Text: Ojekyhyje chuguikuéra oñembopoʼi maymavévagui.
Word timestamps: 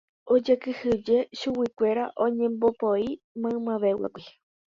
Ojekyhyje 0.33 1.17
chuguikuéra 1.37 2.03
oñembopoʼi 2.25 3.09
maymavévagui. 3.41 4.23